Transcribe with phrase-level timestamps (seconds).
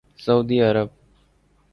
[0.15, 0.91] سعودی عرب